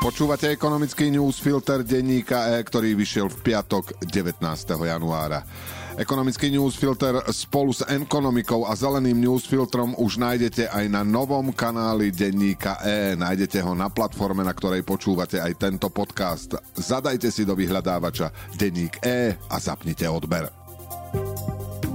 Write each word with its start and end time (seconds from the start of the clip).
Počúvate 0.00 0.48
ekonomický 0.48 1.12
newsfilter 1.12 1.84
denníka 1.84 2.56
E, 2.56 2.64
ktorý 2.64 2.96
vyšiel 2.96 3.28
v 3.28 3.52
piatok 3.52 4.00
19. 4.08 4.40
januára. 4.88 5.44
Ekonomický 6.00 6.48
newsfilter 6.48 7.20
spolu 7.28 7.76
s 7.76 7.84
ekonomikou 7.84 8.64
a 8.64 8.72
zeleným 8.72 9.20
newsfiltrom 9.20 9.92
už 10.00 10.16
nájdete 10.16 10.72
aj 10.72 10.88
na 10.88 11.04
novom 11.04 11.52
kanáli 11.52 12.08
denníka 12.16 12.80
E. 12.80 13.12
Nájdete 13.12 13.60
ho 13.60 13.76
na 13.76 13.92
platforme, 13.92 14.40
na 14.40 14.56
ktorej 14.56 14.88
počúvate 14.88 15.36
aj 15.36 15.68
tento 15.68 15.92
podcast. 15.92 16.56
Zadajte 16.72 17.28
si 17.28 17.44
do 17.44 17.52
vyhľadávača 17.52 18.56
denník 18.56 19.04
E 19.04 19.36
a 19.36 19.56
zapnite 19.60 20.08
odber. 20.08 20.59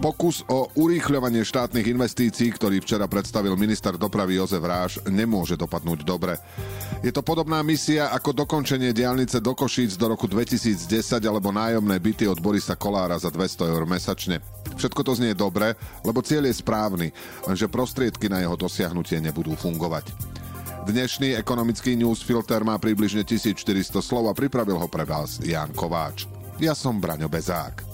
Pokus 0.05 0.45
o 0.53 0.69
urýchľovanie 0.77 1.41
štátnych 1.41 1.89
investícií, 1.89 2.54
ktorý 2.54 2.77
včera 2.77 3.09
predstavil 3.09 3.57
minister 3.57 3.97
dopravy 3.97 4.37
Jozef 4.37 4.61
Ráš, 4.61 5.01
nemôže 5.09 5.57
dopadnúť 5.57 6.05
dobre. 6.05 6.37
Je 7.01 7.09
to 7.09 7.25
podobná 7.25 7.65
misia 7.65 8.13
ako 8.13 8.46
dokončenie 8.46 8.93
diálnice 8.93 9.41
do 9.41 9.57
Košíc 9.57 9.97
do 9.97 10.13
roku 10.13 10.29
2010 10.29 10.86
alebo 11.25 11.49
nájomné 11.49 11.97
byty 11.97 12.29
od 12.29 12.37
Borisa 12.37 12.77
Kolára 12.77 13.18
za 13.18 13.33
200 13.33 13.65
eur 13.65 13.89
mesačne. 13.89 14.46
Všetko 14.77 15.01
to 15.01 15.18
znie 15.18 15.33
dobre, 15.33 15.73
lebo 16.05 16.21
cieľ 16.21 16.54
je 16.54 16.61
správny, 16.61 17.10
lenže 17.49 17.65
prostriedky 17.65 18.29
na 18.29 18.46
jeho 18.46 18.54
dosiahnutie 18.54 19.18
nebudú 19.18 19.57
fungovať. 19.57 20.13
Dnešný 20.85 21.33
ekonomický 21.33 21.97
newsfilter 21.97 22.61
má 22.61 22.77
približne 22.77 23.25
1400 23.25 24.05
slov 24.05 24.29
a 24.29 24.37
pripravil 24.37 24.77
ho 24.77 24.85
pre 24.85 25.01
vás 25.01 25.41
Jan 25.41 25.74
Kováč. 25.74 26.29
Ja 26.61 26.77
som 26.77 27.01
Braňo 27.01 27.25
Bezák. 27.25 27.85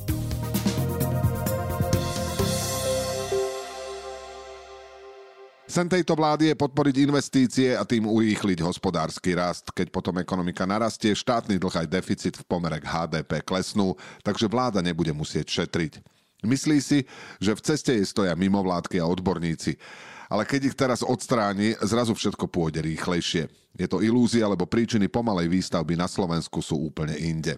Sen 5.71 5.88
tejto 5.88 6.20
vlády 6.20 6.52
je 6.52 6.59
podporiť 6.59 6.95
investície 7.00 7.72
a 7.72 7.88
tým 7.88 8.03
urýchliť 8.03 8.59
hospodársky 8.59 9.31
rast. 9.39 9.72
Keď 9.72 9.88
potom 9.88 10.19
ekonomika 10.19 10.67
narastie, 10.67 11.16
štátny 11.16 11.55
dlh 11.55 11.72
aj 11.72 11.88
deficit 11.88 12.36
v 12.36 12.44
pomere 12.44 12.75
k 12.83 12.91
HDP 12.91 13.39
klesnú, 13.39 13.95
takže 14.19 14.52
vláda 14.52 14.83
nebude 14.83 15.16
musieť 15.16 15.64
šetriť. 15.64 16.03
Myslí 16.44 16.83
si, 16.83 17.08
že 17.39 17.55
v 17.55 17.64
ceste 17.64 17.95
jej 17.95 18.03
stoja 18.03 18.36
mimovládky 18.36 18.99
a 18.99 19.08
odborníci. 19.08 19.80
Ale 20.27 20.44
keď 20.44 20.61
ich 20.67 20.75
teraz 20.75 21.08
odstráni, 21.08 21.80
zrazu 21.80 22.19
všetko 22.19 22.52
pôjde 22.52 22.83
rýchlejšie. 22.83 23.47
Je 23.80 23.88
to 23.88 24.03
ilúzia, 24.03 24.52
lebo 24.52 24.67
príčiny 24.67 25.08
pomalej 25.08 25.47
výstavby 25.47 25.95
na 25.95 26.11
Slovensku 26.11 26.59
sú 26.59 26.92
úplne 26.92 27.16
inde. 27.16 27.55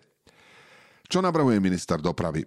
Čo 1.10 1.18
navrhuje 1.18 1.58
minister 1.58 1.98
dopravy? 1.98 2.46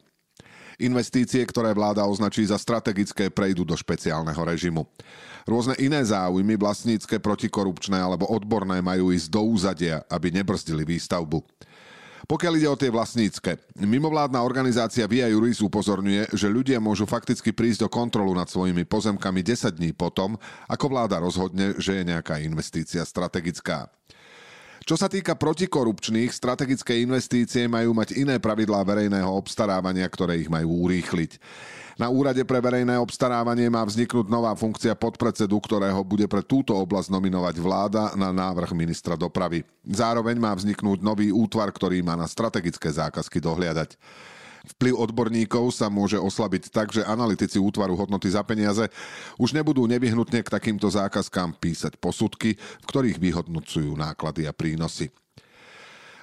Investície, 0.77 1.41
ktoré 1.41 1.72
vláda 1.72 2.05
označí 2.05 2.44
za 2.44 2.60
strategické, 2.60 3.32
prejdú 3.32 3.64
do 3.64 3.72
špeciálneho 3.72 4.42
režimu. 4.44 4.84
Rôzne 5.48 5.78
iné 5.80 6.02
záujmy, 6.05 6.58
vlastnícke, 6.58 7.16
protikorupčné 7.22 7.96
alebo 7.96 8.28
odborné 8.28 8.82
majú 8.84 9.08
ísť 9.14 9.28
do 9.30 9.41
úzadia, 9.47 10.04
aby 10.10 10.28
nebrzdili 10.34 10.84
výstavbu. 10.84 11.41
Pokiaľ 12.27 12.52
ide 12.58 12.66
o 12.66 12.74
tie 12.74 12.91
vlastnícke, 12.91 13.78
mimovládna 13.78 14.42
organizácia 14.42 15.06
Via 15.06 15.30
Juris 15.30 15.62
upozorňuje, 15.62 16.34
že 16.34 16.50
ľudia 16.50 16.82
môžu 16.82 17.06
fakticky 17.06 17.54
prísť 17.54 17.86
o 17.86 17.92
kontrolu 17.92 18.34
nad 18.34 18.50
svojimi 18.50 18.82
pozemkami 18.82 19.47
10 19.47 19.78
dní 19.78 19.94
potom, 19.94 20.34
ako 20.66 20.86
vláda 20.91 21.22
rozhodne, 21.22 21.78
že 21.78 22.02
je 22.02 22.10
nejaká 22.10 22.42
investícia 22.42 23.06
strategická. 23.06 23.86
Čo 24.87 24.95
sa 24.95 25.11
týka 25.11 25.34
protikorupčných, 25.34 26.31
strategické 26.31 27.03
investície 27.03 27.67
majú 27.67 27.91
mať 27.91 28.23
iné 28.23 28.39
pravidlá 28.39 28.87
verejného 28.87 29.27
obstarávania, 29.34 30.06
ktoré 30.06 30.39
ich 30.39 30.47
majú 30.47 30.87
urýchliť. 30.87 31.43
Na 31.98 32.06
úrade 32.06 32.47
pre 32.47 32.62
verejné 32.62 32.95
obstarávanie 32.95 33.67
má 33.67 33.83
vzniknúť 33.83 34.31
nová 34.31 34.55
funkcia 34.55 34.95
podpredsedu, 34.95 35.59
ktorého 35.59 36.06
bude 36.06 36.31
pre 36.31 36.39
túto 36.39 36.70
oblasť 36.70 37.11
nominovať 37.11 37.59
vláda 37.59 38.15
na 38.15 38.31
návrh 38.31 38.70
ministra 38.78 39.19
dopravy. 39.19 39.67
Zároveň 39.83 40.39
má 40.39 40.55
vzniknúť 40.55 41.03
nový 41.03 41.34
útvar, 41.34 41.75
ktorý 41.75 42.06
má 42.06 42.15
na 42.15 42.31
strategické 42.31 42.87
zákazky 42.87 43.43
dohliadať. 43.43 43.99
Vplyv 44.66 44.99
odborníkov 44.99 45.71
sa 45.71 45.87
môže 45.87 46.19
oslabiť 46.19 46.75
tak, 46.75 46.91
že 46.91 47.06
analytici 47.06 47.62
útvaru 47.62 47.94
hodnoty 47.94 48.27
za 48.27 48.43
peniaze 48.43 48.91
už 49.38 49.54
nebudú 49.54 49.87
nevyhnutne 49.87 50.43
k 50.43 50.53
takýmto 50.53 50.91
zákazkám 50.91 51.54
písať 51.62 51.99
posudky, 52.03 52.59
v 52.59 52.84
ktorých 52.87 53.22
vyhodnocujú 53.22 53.94
náklady 53.94 54.50
a 54.50 54.53
prínosy. 54.53 55.10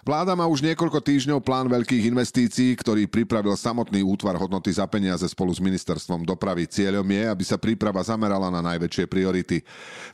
Vláda 0.04 0.36
má 0.36 0.44
už 0.52 0.60
niekoľko 0.60 1.00
týždňov 1.00 1.40
plán 1.40 1.72
veľkých 1.72 2.12
investícií, 2.12 2.76
ktorý 2.76 3.08
pripravil 3.08 3.56
samotný 3.56 4.04
útvar 4.04 4.36
hodnoty 4.36 4.68
za 4.76 4.84
peniaze 4.84 5.24
spolu 5.32 5.56
s 5.56 5.64
ministerstvom 5.64 6.28
dopravy. 6.28 6.68
Cieľom 6.68 7.08
je, 7.08 7.24
aby 7.24 7.44
sa 7.48 7.56
príprava 7.56 8.04
zamerala 8.04 8.52
na 8.52 8.60
najväčšie 8.60 9.08
priority. 9.08 9.64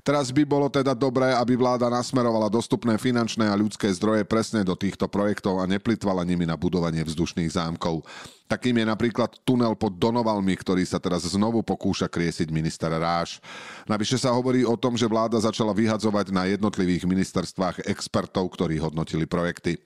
Teraz 0.05 0.29
by 0.29 0.45
bolo 0.45 0.69
teda 0.69 0.93
dobré, 0.93 1.33
aby 1.33 1.57
vláda 1.57 1.89
nasmerovala 1.89 2.53
dostupné 2.53 3.01
finančné 3.01 3.49
a 3.49 3.57
ľudské 3.57 3.89
zdroje 3.89 4.29
presne 4.29 4.61
do 4.61 4.77
týchto 4.77 5.09
projektov 5.09 5.57
a 5.57 5.65
neplitvala 5.65 6.21
nimi 6.21 6.45
na 6.45 6.53
budovanie 6.53 7.01
vzdušných 7.01 7.49
zámkov. 7.49 8.05
Takým 8.49 8.81
je 8.81 8.85
napríklad 8.89 9.29
tunel 9.45 9.77
pod 9.77 9.93
Donovalmi, 10.01 10.57
ktorý 10.57 10.81
sa 10.81 10.97
teraz 10.97 11.21
znovu 11.21 11.61
pokúša 11.61 12.09
kriesiť 12.09 12.49
minister 12.49 12.89
Ráš. 12.89 13.37
Navyše 13.85 14.17
sa 14.17 14.33
hovorí 14.33 14.65
o 14.65 14.73
tom, 14.73 14.97
že 14.97 15.05
vláda 15.05 15.37
začala 15.37 15.69
vyhadzovať 15.69 16.33
na 16.33 16.49
jednotlivých 16.49 17.05
ministerstvách 17.05 17.85
expertov, 17.85 18.49
ktorí 18.49 18.81
hodnotili 18.81 19.29
projekty. 19.29 19.77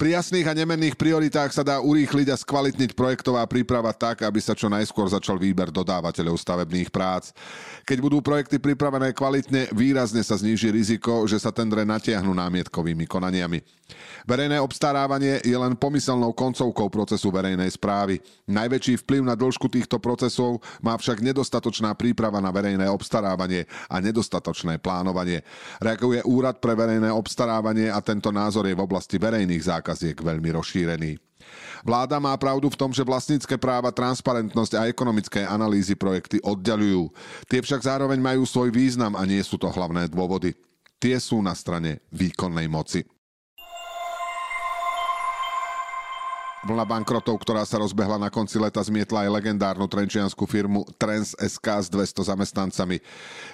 Pri 0.00 0.16
jasných 0.16 0.48
a 0.48 0.56
nemenných 0.56 0.96
prioritách 0.96 1.52
sa 1.52 1.60
dá 1.60 1.76
urýchliť 1.84 2.28
a 2.32 2.40
skvalitniť 2.40 2.96
projektová 2.96 3.44
príprava 3.44 3.92
tak, 3.92 4.24
aby 4.24 4.40
sa 4.40 4.56
čo 4.56 4.72
najskôr 4.72 5.08
začal 5.12 5.36
výber 5.36 5.68
dodávateľov 5.68 6.40
stavebných 6.40 6.88
prác. 6.88 7.36
Keď 7.84 7.98
budú 8.00 8.24
projekty 8.24 8.56
pripravené 8.56 9.12
kvalitne, 9.12 9.68
výrazne 9.76 10.24
sa 10.24 10.40
zníži 10.40 10.72
riziko, 10.72 11.28
že 11.28 11.36
sa 11.36 11.52
tendre 11.52 11.84
natiahnu 11.84 12.32
námietkovými 12.32 13.04
konaniami. 13.04 13.60
Verejné 14.24 14.56
obstarávanie 14.62 15.42
je 15.42 15.52
len 15.52 15.76
pomyselnou 15.76 16.32
koncovkou 16.32 16.88
procesu 16.88 17.28
verejnej 17.28 17.68
správy. 17.74 18.22
Najväčší 18.48 19.02
vplyv 19.04 19.22
na 19.26 19.34
dĺžku 19.36 19.66
týchto 19.68 19.98
procesov 19.98 20.62
má 20.80 20.96
však 20.96 21.20
nedostatočná 21.20 21.92
príprava 21.98 22.40
na 22.40 22.48
verejné 22.48 22.86
obstarávanie 22.88 23.68
a 23.90 24.00
nedostatočné 24.00 24.78
plánovanie. 24.80 25.44
Reaguje 25.82 26.24
Úrad 26.24 26.62
pre 26.62 26.72
verejné 26.72 27.10
obstarávanie 27.10 27.90
a 27.90 27.98
tento 28.00 28.30
názor 28.30 28.64
je 28.70 28.78
v 28.78 28.84
oblasti 28.84 29.18
verejných 29.18 29.60
zákaziek 29.82 30.14
veľmi 30.14 30.54
rozšírený. 30.54 31.18
Vláda 31.82 32.22
má 32.22 32.30
pravdu 32.38 32.70
v 32.70 32.78
tom, 32.78 32.94
že 32.94 33.02
vlastnícke 33.02 33.58
práva, 33.58 33.90
transparentnosť 33.90 34.78
a 34.78 34.86
ekonomické 34.86 35.42
analýzy 35.42 35.98
projekty 35.98 36.38
oddalujú. 36.38 37.10
Tie 37.50 37.58
však 37.58 37.82
zároveň 37.82 38.22
majú 38.22 38.46
svoj 38.46 38.70
význam 38.70 39.18
a 39.18 39.26
nie 39.26 39.42
sú 39.42 39.58
to 39.58 39.66
hlavné 39.66 40.06
dôvody. 40.06 40.54
Tie 41.02 41.18
sú 41.18 41.42
na 41.42 41.50
strane 41.58 41.98
výkonnej 42.14 42.70
moci. 42.70 43.02
Vlna 46.62 46.86
bankrotov, 46.86 47.42
ktorá 47.42 47.66
sa 47.66 47.82
rozbehla 47.82 48.22
na 48.22 48.30
konci 48.30 48.54
leta, 48.54 48.78
zmietla 48.78 49.26
aj 49.26 49.34
legendárnu 49.34 49.82
trenčianskú 49.90 50.46
firmu 50.46 50.86
Trans 50.94 51.34
SK 51.34 51.66
s 51.82 51.86
200 51.90 52.30
zamestnancami. 52.30 53.02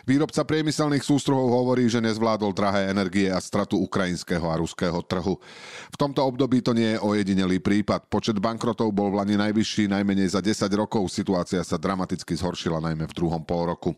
Výrobca 0.05 0.45
priemyselných 0.45 1.01
sústruhov 1.01 1.49
hovorí, 1.49 1.89
že 1.89 2.05
nezvládol 2.05 2.53
drahé 2.53 2.93
energie 2.93 3.33
a 3.33 3.41
stratu 3.41 3.81
ukrajinského 3.81 4.45
a 4.53 4.61
ruského 4.61 5.01
trhu. 5.01 5.41
V 5.89 5.97
tomto 5.97 6.21
období 6.21 6.61
to 6.61 6.77
nie 6.77 7.01
je 7.01 7.01
ojedinelý 7.01 7.65
prípad. 7.65 8.13
Počet 8.13 8.37
bankrotov 8.37 8.93
bol 8.93 9.09
v 9.09 9.25
Lani 9.25 9.41
najvyšší 9.41 9.89
najmenej 9.89 10.37
za 10.37 10.45
10 10.45 10.69
rokov. 10.77 11.09
Situácia 11.09 11.65
sa 11.65 11.81
dramaticky 11.81 12.37
zhoršila 12.37 12.77
najmä 12.85 13.09
v 13.09 13.17
druhom 13.17 13.41
pol 13.41 13.73
roku. 13.73 13.97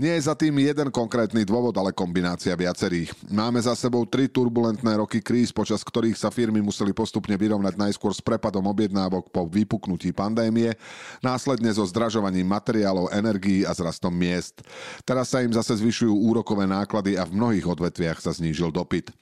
Nie 0.00 0.16
je 0.16 0.24
za 0.24 0.32
tým 0.32 0.56
jeden 0.56 0.88
konkrétny 0.88 1.44
dôvod, 1.44 1.76
ale 1.76 1.92
kombinácia 1.92 2.56
viacerých. 2.56 3.12
Máme 3.28 3.60
za 3.60 3.76
sebou 3.76 4.08
tri 4.08 4.24
turbulentné 4.24 4.96
roky 4.96 5.20
kríz, 5.20 5.52
počas 5.52 5.84
ktorých 5.84 6.16
sa 6.16 6.32
firmy 6.32 6.64
museli 6.64 6.96
postupne 6.96 7.36
vyrovnať 7.36 7.76
najskôr 7.76 8.16
s 8.16 8.24
prepadom 8.24 8.64
objednávok 8.72 9.28
po 9.28 9.44
vypuknutí 9.44 10.16
pandémie, 10.16 10.72
následne 11.20 11.68
so 11.68 11.84
zdražovaním 11.84 12.48
materiálov, 12.48 13.12
energií 13.12 13.68
a 13.68 13.76
zrastom 13.76 14.16
miest. 14.16 14.64
Teraz 15.04 15.28
sa 15.28 15.44
im 15.44 15.52
zase 15.52 15.76
zvyšujú 15.76 16.12
úrokové 16.12 16.64
náklady 16.64 17.20
a 17.20 17.28
v 17.28 17.36
mnohých 17.36 17.68
odvetviach 17.68 18.24
sa 18.24 18.32
znížil 18.32 18.72
dopyt. 18.72 19.12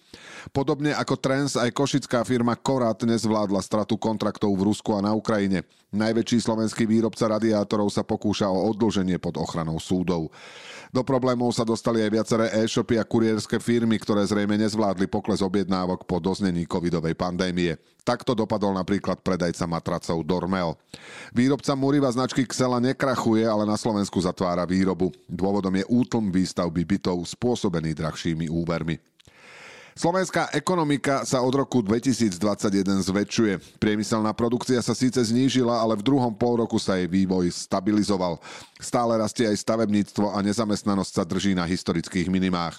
Podobne 0.51 0.91
ako 0.97 1.15
Trends, 1.19 1.55
aj 1.55 1.71
košická 1.71 2.27
firma 2.27 2.59
Korat 2.59 3.07
nezvládla 3.07 3.63
stratu 3.63 3.95
kontraktov 3.95 4.51
v 4.57 4.73
Rusku 4.73 4.91
a 4.97 5.05
na 5.05 5.15
Ukrajine. 5.15 5.63
Najväčší 5.91 6.39
slovenský 6.43 6.87
výrobca 6.87 7.27
radiátorov 7.27 7.91
sa 7.91 8.07
pokúša 8.07 8.47
o 8.47 8.71
odloženie 8.71 9.19
pod 9.19 9.35
ochranou 9.39 9.79
súdov. 9.83 10.31
Do 10.91 11.07
problémov 11.07 11.55
sa 11.55 11.63
dostali 11.63 12.03
aj 12.03 12.11
viaceré 12.11 12.47
e-shopy 12.63 12.99
a 12.99 13.05
kuriérske 13.07 13.63
firmy, 13.63 13.95
ktoré 13.99 14.27
zrejme 14.27 14.59
nezvládli 14.59 15.07
pokles 15.07 15.39
objednávok 15.39 16.03
po 16.09 16.19
doznení 16.19 16.67
covidovej 16.67 17.15
pandémie. 17.15 17.79
Takto 18.03 18.35
dopadol 18.35 18.75
napríklad 18.75 19.21
predajca 19.21 19.69
matracov 19.69 20.25
Dormel. 20.25 20.75
Výrobca 21.31 21.77
muriva 21.77 22.11
značky 22.11 22.43
Xela 22.49 22.81
nekrachuje, 22.83 23.45
ale 23.47 23.69
na 23.69 23.77
Slovensku 23.79 24.19
zatvára 24.19 24.67
výrobu. 24.67 25.13
Dôvodom 25.31 25.75
je 25.79 25.85
útlm 25.87 26.33
výstavby 26.33 26.83
bytov 26.83 27.23
spôsobený 27.29 27.95
drahšími 27.95 28.49
úvermi. 28.51 29.10
Slovenská 29.99 30.55
ekonomika 30.55 31.27
sa 31.27 31.43
od 31.43 31.51
roku 31.51 31.83
2021 31.83 32.39
zväčšuje. 33.03 33.81
Priemyselná 33.83 34.31
produkcia 34.31 34.79
sa 34.79 34.95
síce 34.95 35.19
znížila, 35.19 35.83
ale 35.83 35.99
v 35.99 36.07
druhom 36.07 36.31
pol 36.31 36.63
roku 36.63 36.79
sa 36.79 36.95
jej 36.95 37.11
vývoj 37.11 37.51
stabilizoval. 37.51 38.39
Stále 38.79 39.19
rastie 39.19 39.51
aj 39.51 39.61
stavebníctvo 39.61 40.31
a 40.31 40.39
nezamestnanosť 40.47 41.13
sa 41.13 41.25
drží 41.27 41.53
na 41.59 41.67
historických 41.67 42.31
minimách. 42.31 42.79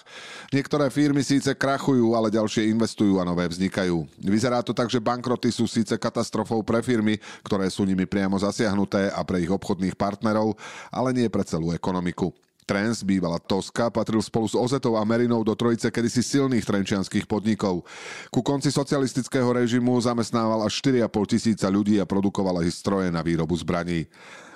Niektoré 0.50 0.88
firmy 0.88 1.20
síce 1.20 1.52
krachujú, 1.52 2.16
ale 2.16 2.32
ďalšie 2.32 2.72
investujú 2.72 3.20
a 3.20 3.28
nové 3.28 3.44
vznikajú. 3.44 4.08
Vyzerá 4.18 4.64
to 4.64 4.72
tak, 4.72 4.88
že 4.88 4.98
bankroty 4.98 5.52
sú 5.52 5.68
síce 5.68 5.94
katastrofou 6.00 6.64
pre 6.64 6.80
firmy, 6.80 7.20
ktoré 7.44 7.68
sú 7.68 7.84
nimi 7.84 8.08
priamo 8.08 8.40
zasiahnuté 8.40 9.12
a 9.12 9.20
pre 9.22 9.44
ich 9.44 9.52
obchodných 9.52 9.94
partnerov, 9.94 10.56
ale 10.88 11.12
nie 11.12 11.28
pre 11.28 11.44
celú 11.44 11.76
ekonomiku. 11.76 12.32
Trens, 12.62 13.02
bývala 13.02 13.42
Toska, 13.42 13.90
patril 13.90 14.22
spolu 14.22 14.46
s 14.46 14.54
Ozetou 14.54 14.94
a 14.94 15.02
Merinou 15.02 15.42
do 15.42 15.50
trojice 15.58 15.90
kedysi 15.90 16.22
silných 16.22 16.62
trenčianských 16.62 17.26
podnikov. 17.26 17.82
Ku 18.30 18.40
konci 18.44 18.70
socialistického 18.70 19.50
režimu 19.50 19.98
zamestnával 19.98 20.62
až 20.62 20.78
4,5 20.78 21.32
tisíca 21.32 21.66
ľudí 21.66 21.98
a 21.98 22.06
produkovala 22.06 22.62
ich 22.62 22.78
stroje 22.78 23.10
na 23.10 23.24
výrobu 23.24 23.58
zbraní. 23.58 24.06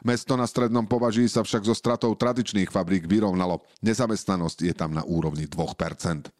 Mesto 0.06 0.38
na 0.38 0.46
strednom 0.46 0.86
považí 0.86 1.26
sa 1.26 1.42
však 1.42 1.66
zo 1.66 1.74
stratou 1.74 2.14
tradičných 2.14 2.70
fabrík 2.70 3.10
vyrovnalo. 3.10 3.66
Nezamestnanosť 3.82 4.58
je 4.70 4.74
tam 4.76 4.94
na 4.94 5.02
úrovni 5.02 5.50
2%. 5.50 6.35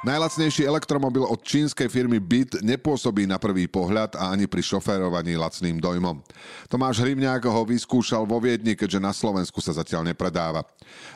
Najlacnejší 0.00 0.64
elektromobil 0.64 1.28
od 1.28 1.44
čínskej 1.44 1.92
firmy 1.92 2.24
BIT 2.24 2.64
nepôsobí 2.64 3.28
na 3.28 3.36
prvý 3.36 3.68
pohľad 3.68 4.16
a 4.16 4.32
ani 4.32 4.48
pri 4.48 4.64
šoférovaní 4.64 5.36
lacným 5.36 5.76
dojmom. 5.76 6.24
Tomáš 6.72 7.04
Hrimňák 7.04 7.44
ho 7.44 7.68
vyskúšal 7.68 8.24
vo 8.24 8.40
Viedni, 8.40 8.72
keďže 8.72 8.96
na 8.96 9.12
Slovensku 9.12 9.60
sa 9.60 9.76
zatiaľ 9.76 10.08
nepredáva. 10.08 10.64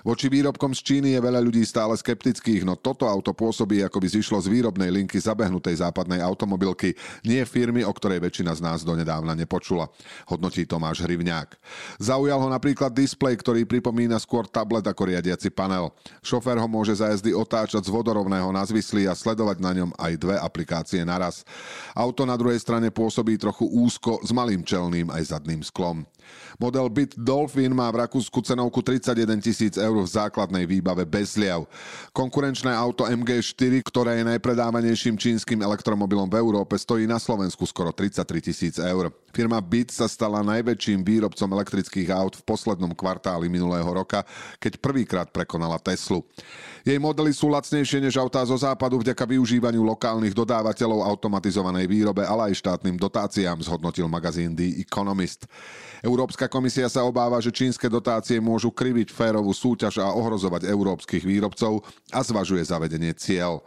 Voči 0.04 0.28
výrobkom 0.28 0.76
z 0.76 0.84
Číny 0.84 1.16
je 1.16 1.20
veľa 1.24 1.40
ľudí 1.40 1.64
stále 1.64 1.96
skeptických, 1.96 2.68
no 2.68 2.76
toto 2.76 3.08
auto 3.08 3.32
pôsobí, 3.32 3.80
ako 3.80 4.04
by 4.04 4.08
zišlo 4.20 4.44
z 4.44 4.52
výrobnej 4.52 4.92
linky 4.92 5.16
zabehnutej 5.16 5.80
západnej 5.80 6.20
automobilky, 6.20 6.92
nie 7.24 7.40
firmy, 7.48 7.88
o 7.88 7.92
ktorej 7.96 8.20
väčšina 8.20 8.52
z 8.52 8.60
nás 8.68 8.84
donedávna 8.84 9.32
nepočula, 9.32 9.88
hodnotí 10.28 10.68
Tomáš 10.68 11.00
Hrivňák. 11.08 11.56
Zaujal 12.04 12.36
ho 12.36 12.52
napríklad 12.52 12.92
displej, 12.92 13.40
ktorý 13.40 13.64
pripomína 13.64 14.20
skôr 14.20 14.44
tablet 14.44 14.84
ako 14.84 15.08
riadiaci 15.08 15.48
panel. 15.48 15.88
Šofér 16.20 16.60
ho 16.60 16.68
môže 16.68 16.92
za 17.00 17.08
jazdy 17.08 17.32
otáčať 17.32 17.80
z 17.80 17.88
vodorovného 17.88 18.52
nazvu 18.52 18.73
závislý 18.74 19.06
a 19.06 19.14
sledovať 19.14 19.62
na 19.62 19.70
ňom 19.70 19.90
aj 19.94 20.12
dve 20.18 20.34
aplikácie 20.34 21.06
naraz. 21.06 21.46
Auto 21.94 22.26
na 22.26 22.34
druhej 22.34 22.58
strane 22.58 22.90
pôsobí 22.90 23.38
trochu 23.38 23.70
úzko 23.70 24.18
s 24.26 24.34
malým 24.34 24.66
čelným 24.66 25.14
aj 25.14 25.30
zadným 25.30 25.62
sklom. 25.62 26.02
Model 26.58 26.86
Bit 26.90 27.18
Dolphin 27.18 27.74
má 27.74 27.90
v 27.90 28.06
Rakúsku 28.06 28.38
cenovku 28.44 28.78
31 28.82 29.40
tisíc 29.42 29.74
eur 29.74 29.96
v 29.98 30.08
základnej 30.08 30.64
výbave 30.68 31.02
bez 31.02 31.34
liav. 31.34 31.66
Konkurenčné 32.14 32.70
auto 32.70 33.06
MG4, 33.06 33.82
ktoré 33.82 34.22
je 34.22 34.28
najpredávanejším 34.34 35.18
čínskym 35.18 35.60
elektromobilom 35.62 36.30
v 36.30 36.38
Európe, 36.38 36.78
stojí 36.78 37.04
na 37.04 37.18
Slovensku 37.18 37.66
skoro 37.66 37.90
33 37.90 38.46
tisíc 38.50 38.74
eur. 38.78 39.10
Firma 39.34 39.58
Bit 39.58 39.90
sa 39.90 40.06
stala 40.06 40.46
najväčším 40.46 41.02
výrobcom 41.02 41.50
elektrických 41.58 42.14
aut 42.14 42.38
v 42.38 42.46
poslednom 42.46 42.94
kvartáli 42.94 43.50
minulého 43.50 43.90
roka, 43.90 44.22
keď 44.62 44.78
prvýkrát 44.78 45.28
prekonala 45.34 45.82
Teslu. 45.82 46.22
Jej 46.84 47.00
modely 47.00 47.32
sú 47.32 47.48
lacnejšie 47.48 47.98
než 47.98 48.20
autá 48.20 48.44
zo 48.44 48.54
západu 48.54 49.00
vďaka 49.00 49.24
využívaniu 49.24 49.82
lokálnych 49.82 50.36
dodávateľov 50.36 51.02
automatizovanej 51.02 51.88
výrobe, 51.88 52.22
ale 52.22 52.52
aj 52.52 52.60
štátnym 52.60 53.00
dotáciám, 53.00 53.58
zhodnotil 53.64 54.04
magazín 54.06 54.52
The 54.52 54.84
Economist. 54.84 55.48
Európska 56.14 56.46
komisia 56.46 56.86
sa 56.86 57.02
obáva, 57.02 57.42
že 57.42 57.50
čínske 57.50 57.90
dotácie 57.90 58.38
môžu 58.38 58.70
kriviť 58.70 59.10
férovú 59.10 59.50
súťaž 59.50 59.98
a 59.98 60.14
ohrozovať 60.14 60.70
európskych 60.70 61.26
výrobcov 61.26 61.82
a 62.14 62.22
zvažuje 62.22 62.62
zavedenie 62.62 63.10
cieľ. 63.18 63.58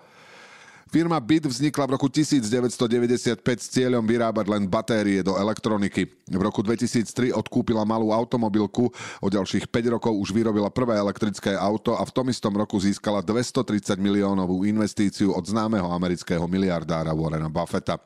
Firma 0.88 1.19
BIT 1.19 1.51
vznikla 1.51 1.84
v 1.84 1.92
roku 2.00 2.07
1995 2.07 3.44
s 3.60 3.68
cieľom 3.68 4.07
vyrábať 4.07 4.45
len 4.48 4.63
batérie 4.72 5.19
do 5.19 5.36
elektroniky. 5.36 6.07
V 6.31 6.42
roku 6.42 6.63
2003 6.63 7.36
odkúpila 7.36 7.84
malú 7.84 8.16
automobilku, 8.16 8.88
o 9.19 9.28
ďalších 9.28 9.68
5 9.68 9.95
rokov 10.00 10.16
už 10.16 10.31
vyrobila 10.31 10.72
prvé 10.72 10.95
elektrické 10.95 11.60
auto 11.60 12.00
a 12.00 12.04
v 12.07 12.12
tom 12.16 12.31
istom 12.31 12.56
roku 12.56 12.80
získala 12.80 13.19
230 13.19 14.00
miliónovú 14.00 14.63
investíciu 14.63 15.36
od 15.36 15.44
známeho 15.44 15.92
amerického 15.92 16.48
miliardára 16.48 17.12
Warrena 17.12 17.51
Buffetta. 17.51 18.00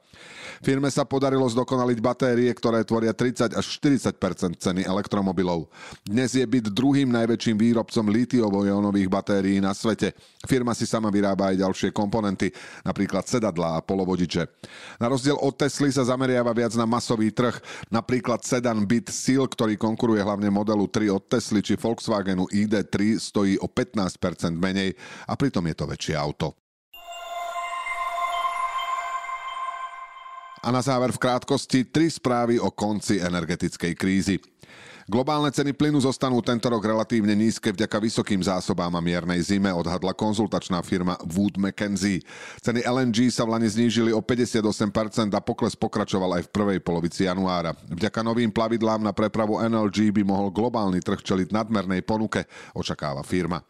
Firme 0.61 0.93
sa 0.93 1.09
podarilo 1.09 1.49
zdokonaliť 1.49 1.97
batérie, 1.97 2.49
ktoré 2.53 2.85
tvoria 2.85 3.17
30 3.17 3.57
až 3.57 3.65
40% 3.81 4.61
ceny 4.61 4.85
elektromobilov. 4.85 5.65
Dnes 6.05 6.37
je 6.37 6.45
byt 6.45 6.69
druhým 6.69 7.09
najväčším 7.09 7.57
výrobcom 7.57 8.05
litiovo-ionových 8.13 9.09
batérií 9.09 9.57
na 9.57 9.73
svete. 9.73 10.13
Firma 10.45 10.77
si 10.77 10.85
sama 10.85 11.09
vyrába 11.09 11.49
aj 11.49 11.65
ďalšie 11.65 11.89
komponenty 11.89 12.53
napríklad 12.81 13.27
sedadlá 13.27 13.77
a 13.77 13.83
polovodiče. 13.83 14.47
Na 14.97 15.11
rozdiel 15.11 15.37
od 15.37 15.53
Tesly 15.55 15.91
sa 15.91 16.07
zameriava 16.07 16.55
viac 16.55 16.73
na 16.79 16.87
masový 16.87 17.29
trh, 17.31 17.59
napríklad 17.91 18.41
sedan 18.41 18.83
Bit 18.87 19.11
Seal, 19.11 19.45
ktorý 19.45 19.75
konkuruje 19.75 20.23
hlavne 20.23 20.47
modelu 20.47 20.87
3 20.87 21.11
od 21.11 21.23
Tesly 21.27 21.59
či 21.59 21.75
Volkswagenu 21.75 22.47
ID3 22.49 23.19
stojí 23.19 23.55
o 23.59 23.67
15% 23.67 24.55
menej 24.55 24.95
a 25.27 25.33
pritom 25.35 25.65
je 25.67 25.75
to 25.75 25.85
väčšie 25.87 26.15
auto. 26.15 26.70
A 30.61 30.69
na 30.69 30.81
záver 30.85 31.09
v 31.09 31.17
krátkosti 31.17 31.89
tri 31.89 32.05
správy 32.05 32.61
o 32.61 32.69
konci 32.69 33.17
energetickej 33.17 33.93
krízy. 33.97 34.37
Globálne 35.09 35.49
ceny 35.49 35.73
plynu 35.73 35.97
zostanú 35.99 36.39
tento 36.45 36.69
rok 36.69 36.85
relatívne 36.85 37.33
nízke 37.33 37.73
vďaka 37.73 37.97
vysokým 37.97 38.39
zásobám 38.45 38.93
a 38.93 39.01
miernej 39.01 39.41
zime, 39.41 39.73
odhadla 39.73 40.13
konzultačná 40.13 40.85
firma 40.85 41.17
Wood 41.25 41.57
Mackenzie. 41.57 42.21
Ceny 42.61 42.85
LNG 42.85 43.33
sa 43.33 43.43
v 43.43 43.57
Lani 43.57 43.67
znížili 43.67 44.13
o 44.13 44.21
58% 44.21 45.33
a 45.33 45.41
pokles 45.41 45.73
pokračoval 45.73 46.37
aj 46.39 46.43
v 46.47 46.53
prvej 46.53 46.79
polovici 46.79 47.25
januára. 47.25 47.73
Vďaka 47.89 48.21
novým 48.21 48.53
plavidlám 48.53 49.01
na 49.01 49.11
prepravu 49.11 49.57
NLG 49.59 50.13
by 50.13 50.21
mohol 50.21 50.53
globálny 50.53 51.01
trh 51.01 51.19
čeliť 51.25 51.49
nadmernej 51.49 52.05
ponuke, 52.05 52.45
očakáva 52.77 53.25
firma. 53.25 53.65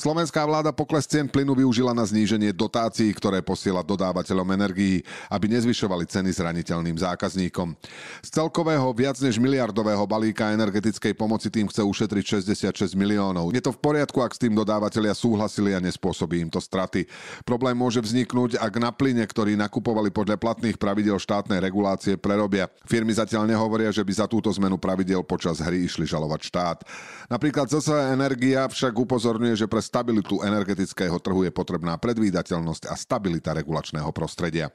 Slovenská 0.00 0.48
vláda 0.48 0.72
pokles 0.72 1.04
cien 1.04 1.28
plynu 1.28 1.52
využila 1.52 1.92
na 1.92 2.00
zníženie 2.08 2.56
dotácií, 2.56 3.12
ktoré 3.12 3.44
posiela 3.44 3.84
dodávateľom 3.84 4.48
energií, 4.48 5.04
aby 5.28 5.52
nezvyšovali 5.52 6.08
ceny 6.08 6.32
zraniteľným 6.32 6.96
zákazníkom. 6.96 7.76
Z 8.24 8.28
celkového 8.32 8.88
viac 8.96 9.20
než 9.20 9.36
miliardového 9.36 10.00
balíka 10.08 10.56
energetickej 10.56 11.12
pomoci 11.12 11.52
tým 11.52 11.68
chce 11.68 11.84
ušetriť 11.84 12.24
66 12.72 12.96
miliónov. 12.96 13.52
Je 13.52 13.60
to 13.60 13.76
v 13.76 13.80
poriadku, 13.92 14.24
ak 14.24 14.32
s 14.32 14.40
tým 14.40 14.56
dodávateľia 14.56 15.12
súhlasili 15.12 15.76
a 15.76 15.84
nespôsobí 15.84 16.40
im 16.40 16.48
to 16.48 16.64
straty. 16.64 17.04
Problém 17.44 17.76
môže 17.76 18.00
vzniknúť, 18.00 18.56
ak 18.56 18.80
na 18.80 18.96
plyne, 18.96 19.28
ktorý 19.28 19.52
nakupovali 19.60 20.08
podľa 20.08 20.40
platných 20.40 20.80
pravidel 20.80 21.20
štátnej 21.20 21.60
regulácie, 21.60 22.16
prerobia. 22.16 22.72
Firmy 22.88 23.12
zatiaľ 23.12 23.44
nehovoria, 23.44 23.92
že 23.92 24.00
by 24.00 24.12
za 24.16 24.24
túto 24.24 24.48
zmenu 24.56 24.80
pravidel 24.80 25.20
počas 25.28 25.60
hry 25.60 25.84
išli 25.84 26.08
žalovať 26.08 26.40
štát. 26.40 26.78
Napríklad 27.28 27.68
ZSE 27.68 28.16
Energia 28.16 28.64
však 28.64 28.96
upozorňuje, 28.96 29.60
že 29.60 29.68
pre 29.68 29.89
stabilitu 29.90 30.46
energetického 30.46 31.18
trhu 31.18 31.42
je 31.42 31.50
potrebná 31.50 31.98
predvídateľnosť 31.98 32.86
a 32.86 32.94
stabilita 32.94 33.50
regulačného 33.58 34.14
prostredia. 34.14 34.70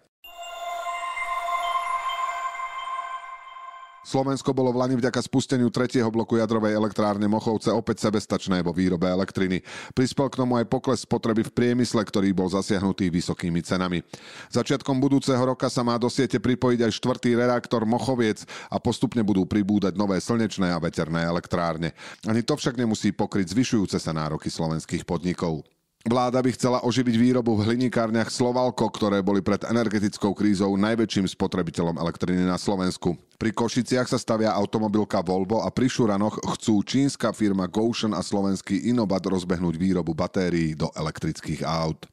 Slovensko 4.06 4.54
bolo 4.54 4.70
v 4.70 4.86
Lani 4.86 4.96
vďaka 5.02 5.18
spusteniu 5.26 5.74
tretieho 5.74 6.06
bloku 6.14 6.38
jadrovej 6.38 6.78
elektrárne 6.78 7.26
Mochovce 7.26 7.74
opäť 7.74 8.06
sebestačné 8.06 8.62
vo 8.62 8.70
výrobe 8.70 9.10
elektriny. 9.10 9.66
Prispel 9.98 10.30
k 10.30 10.46
tomu 10.46 10.62
aj 10.62 10.70
pokles 10.70 11.02
spotreby 11.10 11.42
v 11.42 11.50
priemysle, 11.50 12.06
ktorý 12.06 12.30
bol 12.30 12.46
zasiahnutý 12.46 13.10
vysokými 13.10 13.66
cenami. 13.66 14.06
Začiatkom 14.54 15.02
budúceho 15.02 15.42
roka 15.42 15.74
sa 15.74 15.82
má 15.82 15.98
do 15.98 16.06
siete 16.06 16.38
pripojiť 16.38 16.86
aj 16.86 16.96
štvrtý 17.02 17.34
reaktor 17.34 17.90
Mochoviec 17.90 18.46
a 18.70 18.78
postupne 18.78 19.26
budú 19.26 19.50
pribúdať 19.50 19.98
nové 19.98 20.22
slnečné 20.22 20.70
a 20.70 20.78
veterné 20.78 21.26
elektrárne. 21.26 21.98
Ani 22.30 22.46
to 22.46 22.54
však 22.54 22.78
nemusí 22.78 23.10
pokryť 23.10 23.58
zvyšujúce 23.58 23.98
sa 23.98 24.14
nároky 24.14 24.54
slovenských 24.54 25.02
podnikov. 25.02 25.66
Vláda 26.06 26.38
by 26.38 26.54
chcela 26.54 26.86
oživiť 26.86 27.18
výrobu 27.18 27.58
v 27.58 27.66
hlinikárniach 27.66 28.30
Slovalko, 28.30 28.94
ktoré 28.94 29.26
boli 29.26 29.42
pred 29.42 29.66
energetickou 29.66 30.38
krízou 30.38 30.78
najväčším 30.78 31.26
spotrebiteľom 31.34 31.98
elektriny 31.98 32.46
na 32.46 32.62
Slovensku. 32.62 33.18
Pri 33.42 33.50
Košiciach 33.50 34.06
sa 34.06 34.22
stavia 34.22 34.54
automobilka 34.54 35.26
Volvo 35.26 35.66
a 35.66 35.74
pri 35.74 35.90
Šuranoch 35.90 36.38
chcú 36.46 36.86
čínska 36.86 37.34
firma 37.34 37.66
Goshen 37.66 38.14
a 38.14 38.22
slovenský 38.22 38.86
Inobat 38.94 39.26
rozbehnúť 39.26 39.82
výrobu 39.82 40.14
batérií 40.14 40.78
do 40.78 40.94
elektrických 40.94 41.66
aut. 41.66 42.06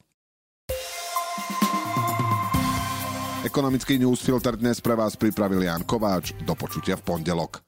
Ekonomický 3.44 4.00
newsfilter 4.00 4.56
dnes 4.56 4.80
pre 4.80 4.96
vás 4.96 5.20
pripravil 5.20 5.68
Jan 5.68 5.84
Kováč. 5.84 6.32
Do 6.48 6.56
počutia 6.56 6.96
v 6.96 7.04
pondelok. 7.04 7.60